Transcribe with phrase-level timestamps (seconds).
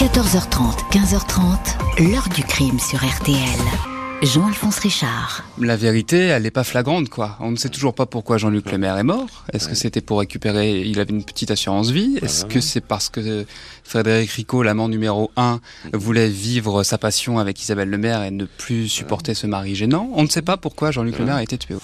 [0.00, 3.36] 14h30, 15h30, l'heure du crime sur RTL.
[4.22, 5.44] Jean-Alphonse Richard.
[5.58, 7.36] La vérité, elle n'est pas flagrante, quoi.
[7.38, 9.44] On ne sait toujours pas pourquoi Jean-Luc Lemaire est mort.
[9.52, 12.18] Est-ce que c'était pour récupérer, il avait une petite assurance vie?
[12.22, 13.44] Est-ce que c'est parce que
[13.84, 15.60] Frédéric Ricot, l'amant numéro 1,
[15.92, 20.08] voulait vivre sa passion avec Isabelle Lemaire et ne plus supporter ce mari gênant?
[20.14, 21.76] On ne sait pas pourquoi Jean-Luc Lemaire a été tué.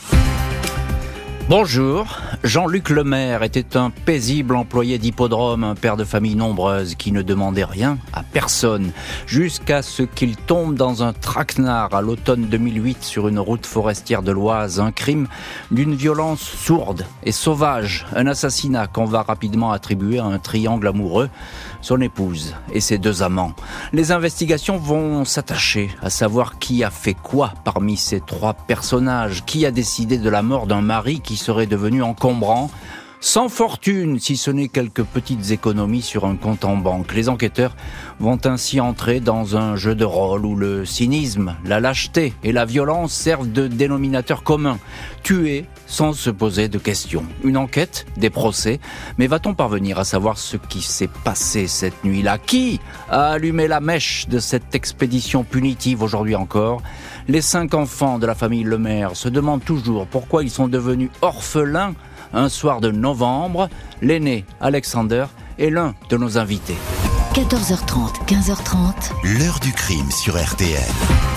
[1.49, 7.23] Bonjour, Jean-Luc Lemaire était un paisible employé d'hippodrome, un père de famille nombreuse qui ne
[7.23, 8.91] demandait rien à personne,
[9.29, 14.33] jusqu'à ce qu'il tombe dans un traquenard à l'automne 2008 sur une route forestière de
[14.33, 15.29] l'Oise, un crime
[15.71, 21.31] d'une violence sourde et sauvage, un assassinat qu'on va rapidement attribuer à un triangle amoureux,
[21.81, 23.53] son épouse et ses deux amants.
[23.93, 29.67] Les investigations vont s'attacher à savoir qui a fait quoi parmi ces trois personnages, qui
[29.67, 32.71] a décidé de la mort d'un mari qui serait devenu encombrant,
[33.21, 37.15] sans fortune, si ce n'est quelques petites économies sur un compte en banque.
[37.15, 37.75] Les enquêteurs
[38.21, 42.65] vont ainsi entrer dans un jeu de rôle où le cynisme, la lâcheté et la
[42.65, 44.79] violence servent de dénominateur commun.
[45.23, 47.25] Tuer sans se poser de questions.
[47.45, 48.81] Une enquête, des procès,
[49.19, 52.39] mais va-t-on parvenir à savoir ce qui s'est passé cette nuit-là?
[52.39, 56.83] Qui a allumé la mèche de cette expédition punitive aujourd'hui encore?
[57.29, 61.95] Les cinq enfants de la famille Lemaire se demandent toujours pourquoi ils sont devenus orphelins
[62.33, 63.69] un soir de novembre.
[64.03, 65.27] L'aîné, Alexander,
[65.59, 66.77] est l'un de nos invités.
[67.35, 69.39] 14h30, 15h30.
[69.39, 71.36] L'heure du crime sur RTL.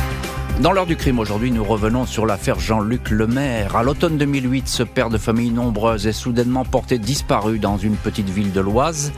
[0.60, 3.78] Dans l'heure du crime aujourd'hui, nous revenons sur l'affaire Jean-Luc Lemaire.
[3.78, 8.30] À l'automne 2008, ce père de famille nombreuse est soudainement porté disparu dans une petite
[8.30, 9.14] ville de l'Oise.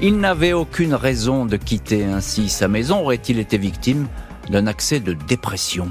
[0.00, 3.00] Il n'avait aucune raison de quitter ainsi sa maison.
[3.00, 4.06] Aurait-il été victime
[4.50, 5.88] d'un accès de dépression?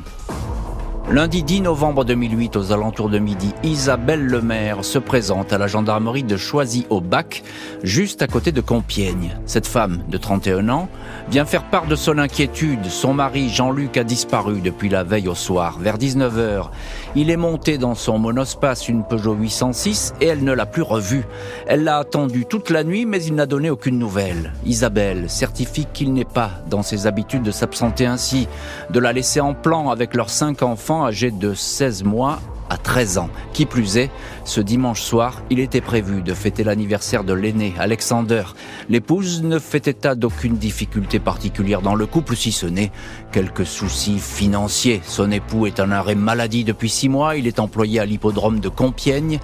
[1.14, 6.24] Lundi 10 novembre 2008, aux alentours de midi, Isabelle Lemaire se présente à la gendarmerie
[6.24, 7.44] de Choisy-au-Bac,
[7.84, 9.38] juste à côté de Compiègne.
[9.46, 10.90] Cette femme de 31 ans
[11.30, 12.86] vient faire part de son inquiétude.
[12.86, 15.78] Son mari Jean-Luc a disparu depuis la veille au soir.
[15.80, 16.72] Vers 19h,
[17.16, 21.26] il est monté dans son monospace une Peugeot 806 et elle ne l'a plus revu.
[21.68, 24.52] Elle l'a attendu toute la nuit mais il n'a donné aucune nouvelle.
[24.66, 28.48] Isabelle certifie qu'il n'est pas dans ses habitudes de s'absenter ainsi,
[28.90, 33.18] de la laisser en plan avec leurs cinq enfants âgé de 16 mois à 13
[33.20, 33.30] ans.
[33.54, 34.10] Qui plus est,
[34.46, 38.44] ce dimanche soir, il était prévu de fêter l'anniversaire de l'aîné, Alexander.
[38.90, 42.92] L'épouse ne fait état d'aucune difficulté particulière dans le couple, si ce n'est
[43.32, 45.02] quelques soucis financiers.
[45.06, 48.70] Son époux est en arrêt maladie depuis six mois, il est employé à l'hippodrome de
[48.70, 49.40] Compiègne,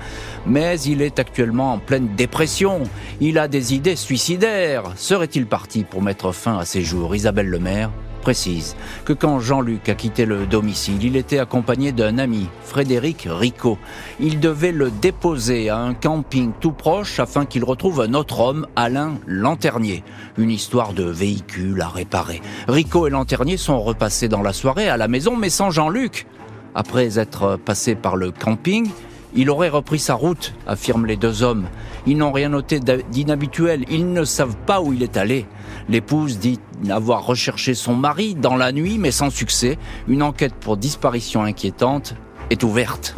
[0.46, 2.82] mais il est actuellement en pleine dépression.
[3.22, 4.84] Il a des idées suicidaires.
[4.96, 7.92] Serait-il parti pour mettre fin à ses jours Isabelle Lemaire?
[8.20, 8.76] Précise
[9.06, 13.78] que quand Jean-Luc a quitté le domicile, il était accompagné d'un ami, Frédéric Ricot.
[14.20, 18.68] Il devait le déposer à un camping tout proche afin qu'il retrouve un autre homme,
[18.76, 20.04] Alain Lanternier.
[20.38, 22.42] Une histoire de véhicule à réparer.
[22.68, 26.28] Ricot et Lanternier sont repassés dans la soirée à la maison, mais sans Jean-Luc.
[26.76, 28.90] Après être passés par le camping,
[29.36, 31.68] il aurait repris sa route, affirment les deux hommes.
[32.08, 35.46] Ils n'ont rien noté d'inhabituel, ils ne savent pas où il est allé.
[35.88, 36.60] L'épouse dit
[36.90, 39.78] avoir recherché son mari dans la nuit, mais sans succès.
[40.08, 42.16] Une enquête pour disparition inquiétante
[42.50, 43.16] est ouverte.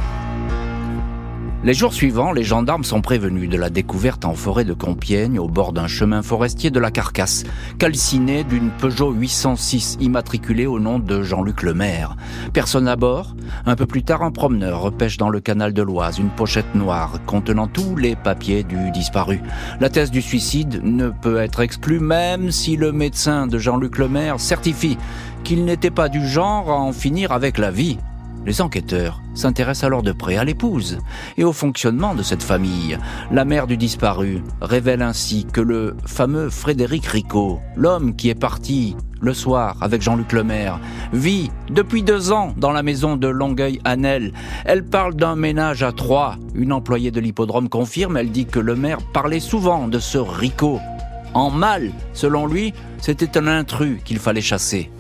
[1.64, 5.48] Les jours suivants, les gendarmes sont prévenus de la découverte en forêt de Compiègne, au
[5.48, 7.44] bord d'un chemin forestier de la Carcasse,
[7.78, 12.16] calciné d'une Peugeot 806 immatriculée au nom de Jean-Luc Lemaire.
[12.52, 13.36] Personne à bord.
[13.68, 17.20] Un peu plus tard, un promeneur repêche dans le canal de l'Oise une pochette noire
[17.28, 19.40] contenant tous les papiers du disparu.
[19.80, 24.40] La thèse du suicide ne peut être exclue même si le médecin de Jean-Luc Lemaire
[24.40, 24.98] certifie
[25.44, 28.00] qu'il n'était pas du genre à en finir avec la vie.
[28.46, 30.98] Les enquêteurs s'intéressent alors de près à l'épouse
[31.38, 32.98] et au fonctionnement de cette famille.
[33.32, 38.96] La mère du disparu révèle ainsi que le fameux Frédéric Ricot, l'homme qui est parti
[39.22, 40.80] le soir avec Jean-Luc Lemaire,
[41.14, 44.34] vit depuis deux ans dans la maison de Longueuil-Annel.
[44.66, 46.38] Elle parle d'un ménage à trois.
[46.56, 50.80] Une employée de l'hippodrome confirme, elle dit que le maire parlait souvent de ce Ricot.
[51.36, 54.92] En mal, selon lui, c'était un intrus qu'il fallait chasser.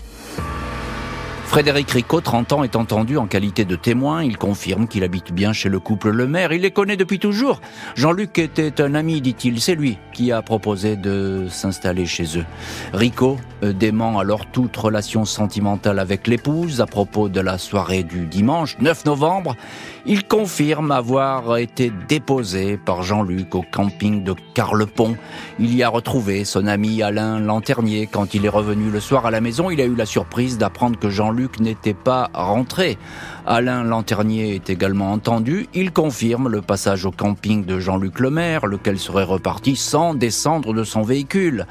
[1.51, 4.23] Frédéric Ricot, 30 ans, est entendu en qualité de témoin.
[4.23, 6.53] Il confirme qu'il habite bien chez le couple Le Maire.
[6.53, 7.59] Il les connaît depuis toujours.
[7.93, 9.59] Jean-Luc était un ami, dit-il.
[9.59, 12.45] C'est lui qui a proposé de s'installer chez eux.
[12.93, 18.27] Ricot euh, dément alors toute relation sentimentale avec l'épouse à propos de la soirée du
[18.27, 19.57] dimanche 9 novembre.
[20.05, 25.17] Il confirme avoir été déposé par Jean-Luc au camping de Carlepont.
[25.59, 28.07] Il y a retrouvé son ami Alain Lanternier.
[28.07, 30.97] Quand il est revenu le soir à la maison, il a eu la surprise d'apprendre
[30.97, 32.97] que Jean-Luc n'était pas rentré.
[33.45, 35.67] Alain Lanternier est également entendu.
[35.73, 40.83] Il confirme le passage au camping de Jean-Luc Lemaire, lequel serait reparti sans descendre de
[40.83, 41.65] son véhicule.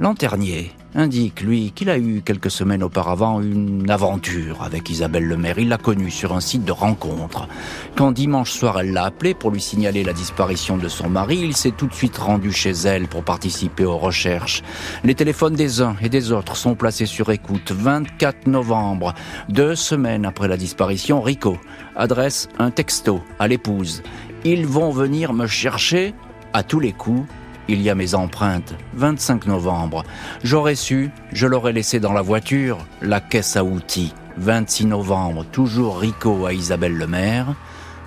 [0.00, 5.58] Lanternier indique, lui, qu'il a eu quelques semaines auparavant une aventure avec Isabelle Lemaire.
[5.58, 7.48] Il l'a connue sur un site de rencontre.
[7.96, 11.56] Quand dimanche soir elle l'a appelé pour lui signaler la disparition de son mari, il
[11.56, 14.62] s'est tout de suite rendu chez elle pour participer aux recherches.
[15.02, 17.72] Les téléphones des uns et des autres sont placés sur écoute.
[17.72, 19.14] 24 novembre,
[19.48, 21.58] deux semaines après la disparition, Rico
[21.96, 24.04] adresse un texto à l'épouse.
[24.44, 26.14] Ils vont venir me chercher
[26.52, 27.26] à tous les coups
[27.68, 28.74] il y a mes empreintes.
[28.94, 30.04] 25 novembre.
[30.42, 34.14] J'aurais su, je l'aurais laissé dans la voiture, la caisse à outils.
[34.38, 37.54] 26 novembre, toujours Rico à Isabelle Lemaire.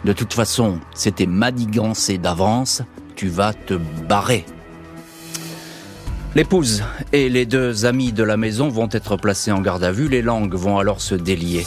[0.06, 2.81] De toute façon, c'était madigancé d'avance,
[3.16, 3.75] tu vas te
[4.08, 4.46] barrer.
[6.34, 10.07] L'épouse et les deux amis de la maison vont être placés en garde à vue,
[10.07, 11.66] les langues vont alors se délier.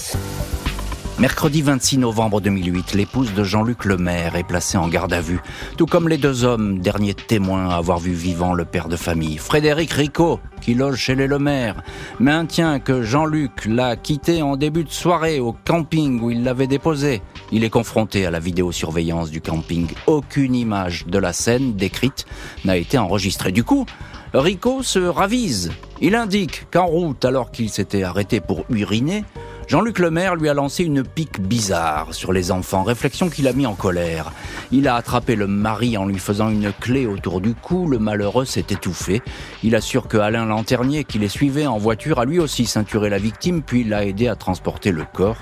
[1.20, 5.40] Mercredi 26 novembre 2008, l'épouse de Jean-Luc Lemaire est placée en garde à vue,
[5.76, 9.38] tout comme les deux hommes, derniers témoins à avoir vu vivant le père de famille.
[9.38, 11.84] Frédéric Ricot, qui loge chez les Lemaire,
[12.18, 17.22] maintient que Jean-Luc l'a quitté en début de soirée au camping où il l'avait déposé.
[17.52, 19.86] Il est confronté à la vidéosurveillance du camping.
[20.08, 22.26] Aucune image de la scène décrite
[22.64, 23.52] n'a été enregistrée.
[23.52, 23.86] Du coup,
[24.34, 25.70] Rico se ravise.
[26.00, 29.22] Il indique qu'en route, alors qu'il s'était arrêté pour uriner,
[29.66, 33.64] Jean-Luc Lemaire lui a lancé une pique bizarre sur les enfants, réflexion qui l'a mis
[33.66, 34.30] en colère.
[34.72, 38.44] Il a attrapé le mari en lui faisant une clé autour du cou, le malheureux
[38.44, 39.22] s'est étouffé.
[39.62, 43.18] Il assure que Alain Lanternier, qui les suivait en voiture, a lui aussi ceinturé la
[43.18, 45.38] victime, puis l'a aidé à transporter le corps.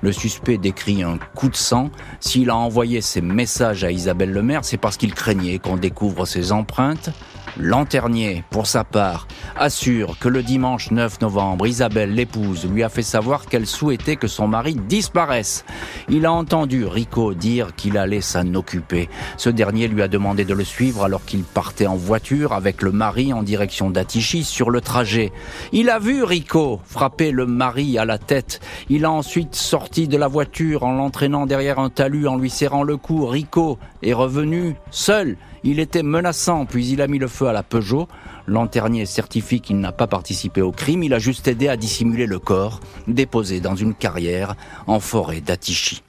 [0.00, 1.90] Le suspect décrit un coup de sang.
[2.18, 6.50] S'il a envoyé ses messages à Isabelle Lemaire, c'est parce qu'il craignait qu'on découvre ses
[6.50, 7.10] empreintes.
[7.58, 9.26] Lanternier, pour sa part,
[9.56, 14.26] assure que le dimanche 9 novembre, Isabelle, l'épouse, lui a fait savoir qu'elle souhaitait que
[14.26, 15.64] son mari disparaisse.
[16.10, 19.08] Il a entendu Rico dire qu'il allait s'en occuper.
[19.38, 22.92] Ce dernier lui a demandé de le suivre alors qu'il partait en voiture avec le
[22.92, 25.32] mari en direction d'Atichy sur le trajet.
[25.72, 28.60] Il a vu Rico frapper le mari à la tête.
[28.90, 32.82] Il a ensuite sorti de la voiture en l'entraînant derrière un talus en lui serrant
[32.82, 33.24] le cou.
[33.24, 35.38] Rico est revenu seul.
[35.64, 38.08] Il était menaçant, puis il a mis le feu à la Peugeot.
[38.46, 42.38] Lanternier certifie qu'il n'a pas participé au crime, il a juste aidé à dissimuler le
[42.38, 44.54] corps, déposé dans une carrière
[44.86, 46.02] en forêt d'Atichy.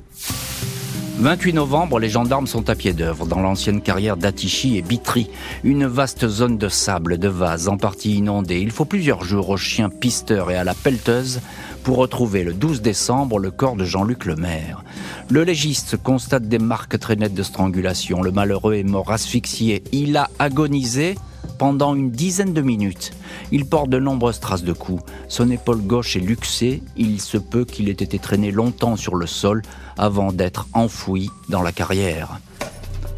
[1.19, 5.27] 28 novembre, les gendarmes sont à pied d'œuvre dans l'ancienne carrière d'Atichy et Bitry,
[5.63, 8.59] une vaste zone de sable, de vase en partie inondée.
[8.59, 11.41] Il faut plusieurs jours aux chiens pisteurs et à la pelleteuse
[11.87, 14.83] pour retrouver le 12 décembre le corps de Jean-Luc Lemaire.
[15.29, 18.21] Le légiste constate des marques très nettes de strangulation.
[18.21, 19.81] Le malheureux est mort asphyxié.
[19.93, 21.15] Il a agonisé
[21.57, 23.13] pendant une dizaine de minutes.
[23.53, 25.01] Il porte de nombreuses traces de coups.
[25.29, 26.83] Son épaule gauche est luxée.
[26.97, 29.61] Il se peut qu'il ait été traîné longtemps sur le sol
[29.97, 32.41] avant d'être enfoui dans la carrière.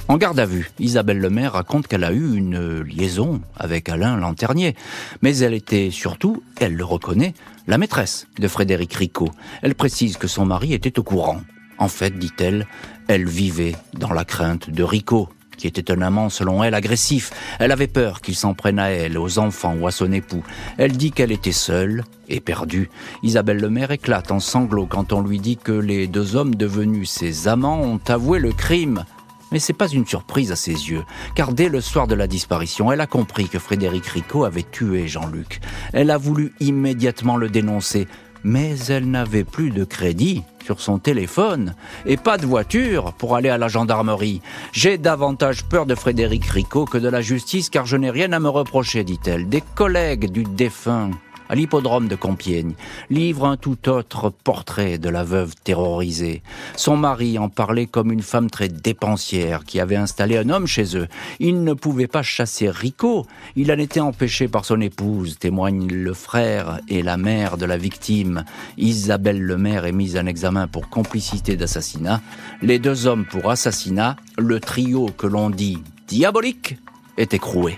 [0.09, 4.75] En garde à vue, Isabelle Lemaire raconte qu'elle a eu une liaison avec Alain Lanternier.
[5.21, 7.35] Mais elle était surtout, elle le reconnaît,
[7.67, 9.29] la maîtresse de Frédéric Ricot.
[9.61, 11.41] Elle précise que son mari était au courant.
[11.77, 12.65] En fait, dit-elle,
[13.07, 17.29] elle vivait dans la crainte de Ricot, qui était un amant selon elle agressif.
[17.59, 20.43] Elle avait peur qu'il s'en prenne à elle, aux enfants ou à son époux.
[20.79, 22.89] Elle dit qu'elle était seule et perdue.
[23.21, 27.47] Isabelle Lemaire éclate en sanglots quand on lui dit que les deux hommes devenus ses
[27.47, 29.05] amants ont avoué le crime.
[29.51, 31.03] Mais c'est pas une surprise à ses yeux,
[31.35, 35.07] car dès le soir de la disparition, elle a compris que Frédéric Ricot avait tué
[35.07, 35.59] Jean-Luc.
[35.93, 38.07] Elle a voulu immédiatement le dénoncer,
[38.43, 41.73] mais elle n'avait plus de crédit sur son téléphone
[42.05, 44.41] et pas de voiture pour aller à la gendarmerie.
[44.71, 48.39] J'ai davantage peur de Frédéric Ricot que de la justice car je n'ai rien à
[48.39, 49.49] me reprocher, dit-elle.
[49.49, 51.11] Des collègues du défunt
[51.49, 52.73] à l'hippodrome de Compiègne,
[53.09, 56.43] livre un tout autre portrait de la veuve terrorisée.
[56.75, 60.95] Son mari en parlait comme une femme très dépensière qui avait installé un homme chez
[60.95, 61.07] eux.
[61.39, 63.25] Il ne pouvait pas chasser Rico,
[63.55, 67.77] il en était empêché par son épouse, témoignent le frère et la mère de la
[67.77, 68.45] victime.
[68.77, 72.21] Isabelle Lemaire est mise en examen pour complicité d'assassinat.
[72.61, 76.77] Les deux hommes pour assassinat, le trio que l'on dit diabolique,
[77.17, 77.77] est écroué.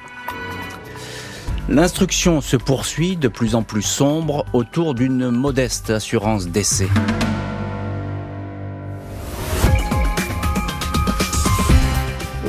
[1.71, 6.89] L'instruction se poursuit de plus en plus sombre autour d'une modeste assurance d'essai.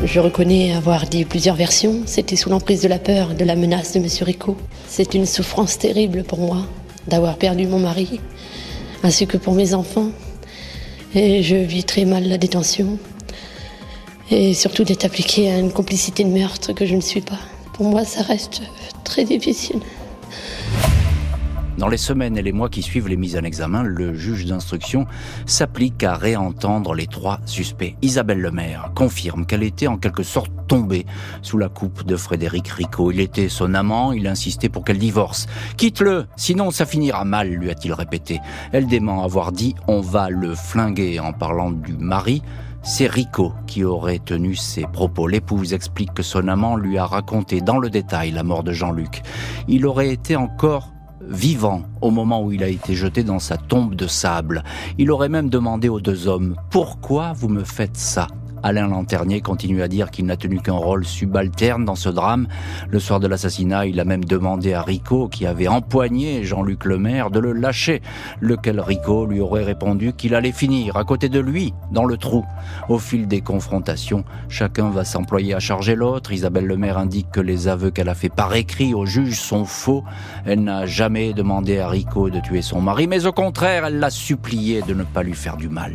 [0.03, 2.03] Je reconnais avoir dit plusieurs versions.
[2.05, 4.09] C'était sous l'emprise de la peur, de la menace de M.
[4.23, 4.57] Rico.
[4.89, 6.67] C'est une souffrance terrible pour moi
[7.07, 8.19] d'avoir perdu mon mari,
[9.05, 10.11] ainsi que pour mes enfants.
[11.15, 12.99] Et je vis très mal la détention.
[14.33, 17.39] Et surtout d'être appliqué à une complicité de meurtre que je ne suis pas.
[17.83, 18.63] Pour moi, ça reste
[19.03, 19.81] très difficile.
[21.79, 25.05] Dans les semaines et les mois qui suivent les mises en examen, le juge d'instruction
[25.47, 27.97] s'applique à réentendre les trois suspects.
[28.01, 31.07] Isabelle Lemaire confirme qu'elle était en quelque sorte tombée
[31.43, 33.11] sous la coupe de Frédéric Ricot.
[33.11, 35.49] Il était son amant, il insistait pour qu'elle divorce.
[35.77, 38.39] Quitte-le, sinon ça finira mal, lui a-t-il répété.
[38.71, 42.43] Elle dément avoir dit on va le flinguer en parlant du mari.
[42.85, 45.29] C'est Rico qui aurait tenu ces propos.
[45.29, 49.23] L'épouse explique que son amant lui a raconté dans le détail la mort de Jean-Luc.
[49.69, 50.93] Il aurait été encore
[51.29, 54.65] vivant au moment où il a été jeté dans sa tombe de sable.
[54.99, 58.27] Il aurait même demandé aux deux hommes Pourquoi vous me faites ça?
[58.63, 62.47] Alain Lanternier continue à dire qu'il n'a tenu qu'un rôle subalterne dans ce drame.
[62.89, 67.31] Le soir de l'assassinat, il a même demandé à Rico, qui avait empoigné Jean-Luc Lemaire,
[67.31, 68.03] de le lâcher,
[68.41, 72.45] lequel Rico lui aurait répondu qu'il allait finir à côté de lui, dans le trou.
[72.89, 76.33] Au fil des confrontations, chacun va s'employer à charger l'autre.
[76.33, 80.05] Isabelle Lemaire indique que les aveux qu'elle a fait par écrit au juge sont faux.
[80.45, 84.11] Elle n'a jamais demandé à Rico de tuer son mari, mais au contraire, elle l'a
[84.11, 85.93] supplié de ne pas lui faire du mal.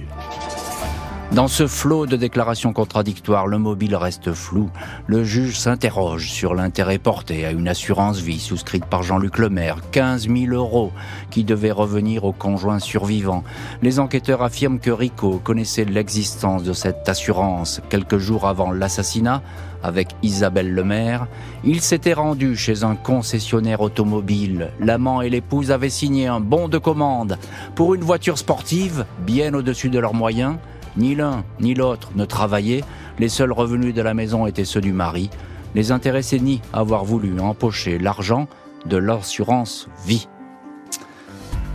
[1.33, 4.69] Dans ce flot de déclarations contradictoires, le mobile reste flou.
[5.07, 10.29] Le juge s'interroge sur l'intérêt porté à une assurance vie souscrite par Jean-Luc Lemaire, 15
[10.29, 10.93] 000 euros,
[11.29, 13.43] qui devait revenir au conjoint survivant.
[13.81, 19.41] Les enquêteurs affirment que Rico connaissait l'existence de cette assurance quelques jours avant l'assassinat.
[19.83, 21.27] Avec Isabelle Lemaire,
[21.65, 24.71] il s'était rendu chez un concessionnaire automobile.
[24.79, 27.37] L'amant et l'épouse avaient signé un bon de commande
[27.75, 30.55] pour une voiture sportive bien au-dessus de leurs moyens
[30.97, 32.83] ni l'un ni l'autre ne travaillaient,
[33.19, 35.29] les seuls revenus de la maison étaient ceux du mari.
[35.75, 38.47] Les intéressés ni avoir voulu empocher l'argent
[38.85, 40.27] de l'assurance vie.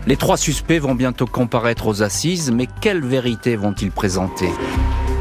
[0.06, 4.48] Les trois suspects vont bientôt comparaître aux assises, mais quelle vérité vont-ils présenter?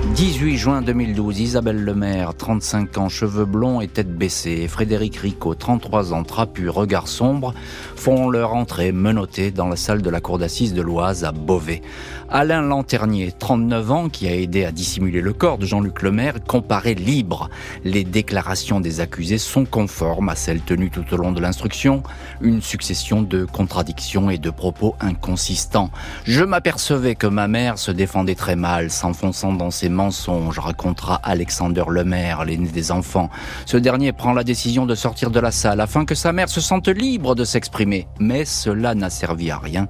[0.09, 5.55] 18 juin 2012, Isabelle Lemaire, 35 ans, cheveux blonds et tête baissée, et Frédéric Ricot,
[5.55, 7.53] 33 ans, trapu, regard sombre,
[7.95, 11.81] font leur entrée menottée dans la salle de la cour d'assises de l'Oise à Beauvais.
[12.29, 16.93] Alain Lanternier, 39 ans, qui a aidé à dissimuler le corps de Jean-Luc Lemaire, comparait
[16.93, 17.49] libre.
[17.83, 22.03] Les déclarations des accusés sont conformes à celles tenues tout au long de l'instruction,
[22.41, 25.91] une succession de contradictions et de propos inconsistants.
[26.23, 31.83] Je m'apercevais que ma mère se défendait très mal, s'enfonçant dans ses mensonge, racontera Alexander
[31.89, 33.29] Lemaire, l'aîné des enfants.
[33.65, 36.61] Ce dernier prend la décision de sortir de la salle afin que sa mère se
[36.61, 38.07] sente libre de s'exprimer.
[38.19, 39.87] Mais cela n'a servi à rien.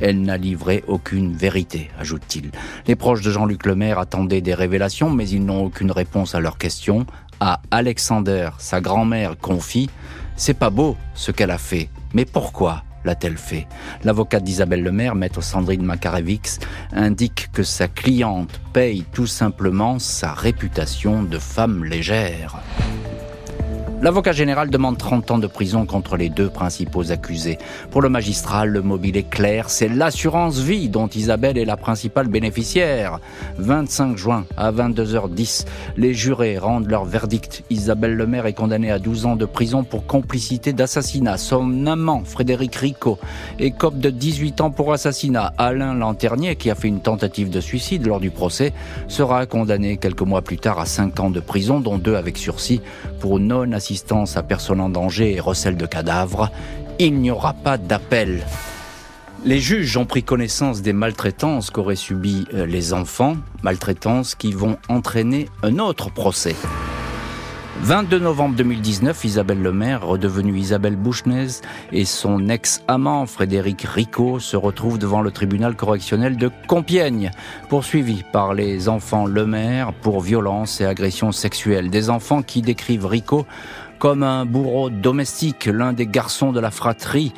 [0.00, 2.50] Elle n'a livré aucune vérité, ajoute-t-il.
[2.86, 6.58] Les proches de Jean-Luc Lemaire attendaient des révélations, mais ils n'ont aucune réponse à leurs
[6.58, 7.06] questions.
[7.40, 9.90] À Alexander, sa grand-mère confie
[10.36, 12.82] C'est pas beau ce qu'elle a fait, mais pourquoi?
[13.04, 13.66] L'a-t-elle fait
[14.04, 16.58] L'avocate d'Isabelle Lemaire, maître Sandrine Makarevix,
[16.92, 22.60] indique que sa cliente paye tout simplement sa réputation de femme légère.
[24.02, 27.58] L'avocat général demande 30 ans de prison contre les deux principaux accusés.
[27.90, 32.28] Pour le magistrat, le mobile est clair, c'est l'assurance vie dont Isabelle est la principale
[32.28, 33.20] bénéficiaire.
[33.58, 35.66] 25 juin à 22h10,
[35.98, 37.62] les jurés rendent leur verdict.
[37.68, 41.36] Isabelle Lemaire est condamnée à 12 ans de prison pour complicité d'assassinat.
[41.36, 43.18] Son amant, Frédéric Ricot,
[43.58, 45.52] écope de 18 ans pour assassinat.
[45.58, 48.72] Alain Lanternier, qui a fait une tentative de suicide lors du procès,
[49.08, 52.80] sera condamné quelques mois plus tard à 5 ans de prison, dont 2 avec sursis,
[53.18, 53.89] pour non-assistance
[54.36, 56.50] à personne en danger et recel de cadavres,
[56.98, 58.46] il n'y aura pas d'appel.
[59.44, 64.76] Les juges ont pris connaissance des maltraitances qu'auraient subies euh, les enfants, maltraitances qui vont
[64.88, 66.54] entraîner un autre procès.
[67.82, 71.46] 22 novembre 2019, Isabelle Lemaire, redevenue Isabelle Bouchnez,
[71.92, 77.30] et son ex-amant Frédéric Ricot se retrouvent devant le tribunal correctionnel de Compiègne,
[77.68, 81.90] poursuivis par les enfants Lemaire pour violence et agression sexuelle.
[81.90, 83.46] Des enfants qui décrivent Ricot
[83.98, 87.32] comme un bourreau domestique, l'un des garçons de la fratrie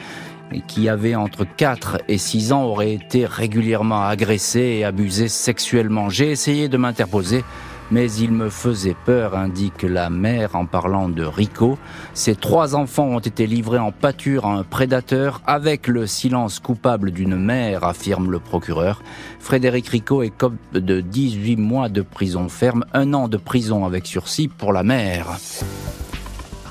[0.67, 6.11] qui avait entre 4 et 6 ans aurait été régulièrement agressé et abusé sexuellement.
[6.11, 7.43] J'ai essayé de m'interposer
[7.91, 11.79] mais il me faisait peur, indique la mère en parlant de Rico.
[12.15, 17.11] Ses trois enfants ont été livrés en pâture à un prédateur avec le silence coupable
[17.11, 19.03] d'une mère, affirme le procureur.
[19.41, 24.07] Frédéric Rico est cop de 18 mois de prison ferme, un an de prison avec
[24.07, 25.39] sursis pour la mère.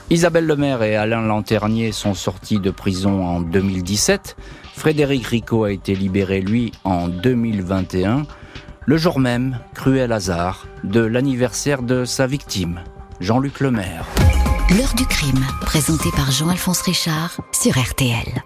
[0.10, 4.36] Isabelle Lemaire et Alain Lanternier sont sortis de prison en 2017.
[4.74, 8.24] Frédéric Rico a été libéré, lui, en 2021
[8.86, 12.82] le jour même, cruel hasard, de l'anniversaire de sa victime,
[13.20, 14.06] Jean-Luc Lemaire.
[14.78, 18.44] L'heure du crime, présenté par Jean-Alphonse Richard sur RTL.